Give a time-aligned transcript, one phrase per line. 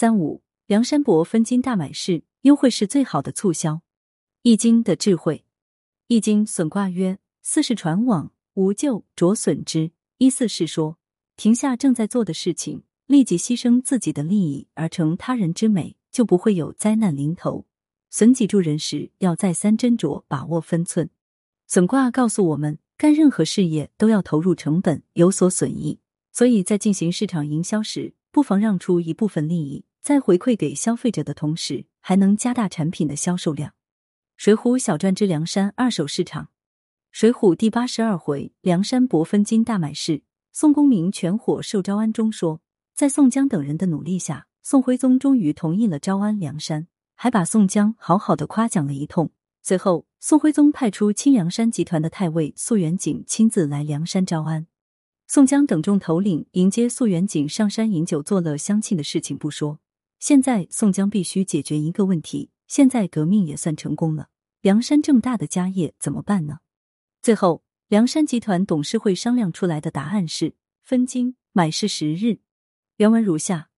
[0.00, 3.82] 三五，梁山伯分金大买市，优惠是最好的促销。
[4.42, 5.44] 易经的智慧，
[6.06, 10.98] 易经损卦曰：“四是传往，无咎，着损之。”意思是说，
[11.36, 17.66] 停下正在做的事情，立即牺牲自己的利益而成他人之美，就不会有灾难临头。
[18.08, 21.10] 损己助人时，要再三斟酌，把握分寸。
[21.66, 25.98] 损卦告诉我们，干任何事业都要投入成本，有所损益。
[26.30, 33.74] 所以在进行市场营销时，不妨让出一部分利益，在回馈给消费者的同时，还能加大产品的销售量。
[34.36, 36.50] 水浒小传之梁山二手市场，
[37.10, 42.60] 水浒第八十二回，梁山伯分金大买市，宋公明全火受招安中说，
[42.94, 49.30] 在宋江等人的努力下，宋徽宗终于同意了招安梁山，还把宋江好好的夸奖了一通。
[49.60, 54.66] 随后，宋徽宗派出清梁山集团的太尉素元景亲自来梁山招安。
[55.26, 59.78] 宋江等众头领迎接素元景上山饮酒作乐相庆的事情不说，
[60.18, 64.28] 现在宋江必须解决一个问题：现在革命也算成功了，
[64.60, 66.58] 梁山这么大的家业怎么办呢？
[67.22, 72.40] 最后，梁山集团董事会商量出来的答案是分金买市十日。
[72.96, 73.70] 原文如下：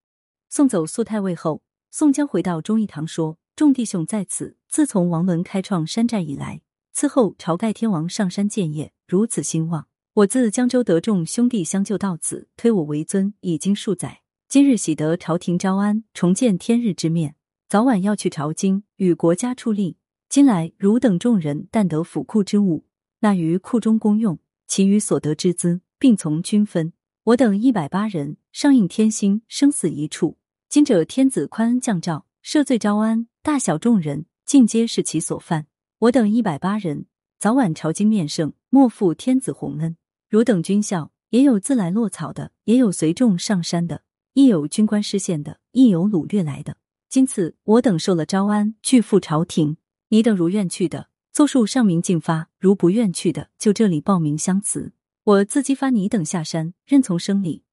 [0.48, 6.62] 送走苏太尉后，宋江回到忠义堂说：“众弟兄在此，自从王伦开创山寨以来，
[6.94, 14.22] 伺候晁盖天王上山建业，如此兴旺。”我自江州得众兄弟相救到此，推我为尊，已经数载。
[14.50, 17.36] 今日喜得朝廷招安，重见天日之面，
[17.68, 19.96] 早晚要去朝京与国家出力。
[20.28, 22.84] 今来汝等众人但得府库之物，
[23.20, 26.92] 纳于库中公用，其余所得之资，并从均分。
[27.22, 30.36] 我等一百八人，上应天心，生死一处。
[30.68, 35.68] 今者天子宽恩降诏，赦罪招安，大小众人尽皆是其所犯。
[36.00, 37.06] 我等一百八人，
[37.38, 39.96] 早晚朝京面圣，莫负天子洪恩。
[40.28, 44.02] 汝等军校也有自来落草的，也有随众上山的，
[44.34, 46.76] 亦有军官失陷的，亦有掳掠来的。
[47.08, 49.76] 今次我等受了招安，拒赴朝廷。
[50.08, 54.92] 你等如愿去的，奏述上明进发；如不愿去的，就这里报名相辞。
[55.24, 57.64] 我自激发你等下山，任从生理。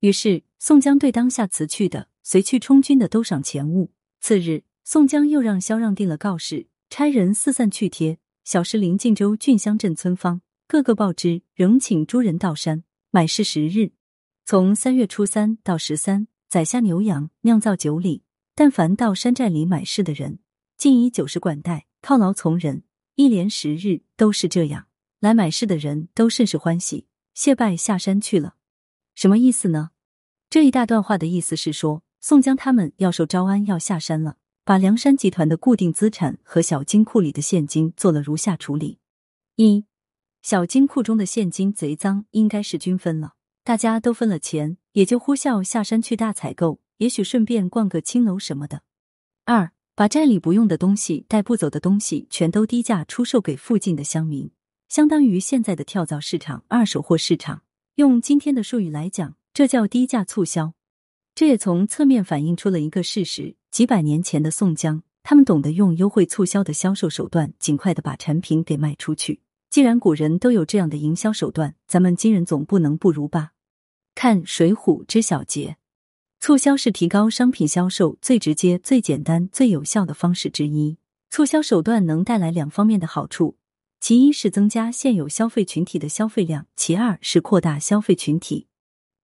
[0.00, 3.90] 于是宋江对当下辞去的、随去充军的都赏钱物。
[4.20, 10.40] 次日，宋江又让萧让定了告示，差人四散去贴，小石林晋州郡乡镇村坊。
[10.68, 13.92] 各个报之，仍请诸人到山买市十日，
[14.48, 18.22] 从三月初三到十三，宰下牛羊，酿造酒礼。
[18.54, 20.38] 但凡到山寨里买市的人，
[20.78, 22.84] 尽以酒食管待，犒劳从人。
[23.16, 24.86] 一连十日都是这样，
[25.18, 28.54] 来买市的人都甚是欢喜，谢拜下山去了。
[29.16, 29.90] 什么意思呢？
[30.48, 39.00] 这一大段话的意思是说，宋江他们要受招安，要下山了，把梁山集团的固定资产和小金库里的现金做了如下处理：
[39.56, 39.84] 一。
[40.40, 43.32] 小金库中的现金贼赃，应该是均分了。
[43.66, 48.82] 大家都分了钱，也就呼啸下山去大采购，也许顺便逛个青楼什么的。
[49.44, 54.52] 二，把寨里不用的东西、带不走的东西，全都低价出售给附近的乡民，
[54.88, 57.64] 相当于现在的跳蚤市场、二手货市场。
[57.96, 60.74] 用今天的术语来讲，这叫低价促销。
[61.34, 69.40] 这也从侧面反映出了一个事实：几百年前的宋江，他们懂得用优惠促销的销售手段，尽快的把产品给卖出去。
[69.68, 73.54] 既然古人都有这样的营销手段，咱们今人总不能不如吧？
[74.16, 75.76] 看《水浒》之小节，
[76.40, 80.96] 促销是提高商品销售最直接、最简单、最有效的方式之一。
[81.28, 83.58] 促销手段能带来两方面的好处：
[84.00, 88.68] 其一是增加现有消费群体的消费量，其二是扩大消费群体。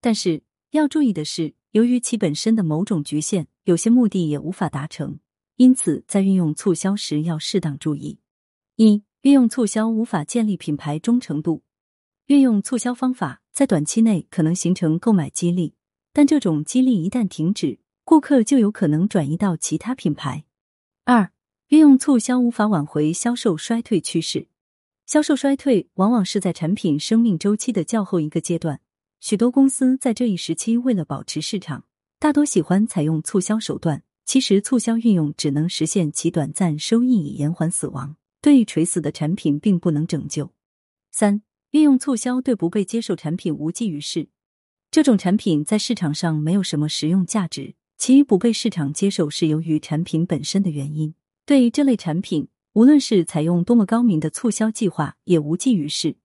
[0.02, 0.42] 但是
[0.72, 5.18] 要注意的是，由于其本身的某种局限，有些目的也无法达成，
[5.56, 8.18] 因此在运用促销时要适当注意。
[8.76, 11.62] 一运用促销无法建立品牌忠诚度，
[12.32, 15.74] 运用促销方法在短期内可能形成购买激励，
[16.14, 20.44] 但这种激励一旦停止，顾客就有可能转移到其他品牌。
[21.04, 21.30] 二、
[21.68, 24.46] 运用促销无法挽回销售衰退趋势，
[25.04, 28.80] 销售衰退往往是在产品生命周期的较后一个阶段，
[29.20, 31.84] 许多公司在这一时期为了保持市场，
[32.18, 34.04] 大多喜欢采用促销手段。
[34.24, 38.16] 其实，促销运用只能实现其短暂收益，以延缓死亡。
[38.40, 40.50] 对于垂死的产品，并不能拯救。
[41.10, 44.28] 三、运用促销对不被接受产品无济于事。
[44.90, 51.14] 这种产品在市场上没有什么实用价值，其不被市场接受是由于产品本身的原因。
[51.46, 56.16] 对于这类产品，无论是采用多么高明的促销计划，也无济于事。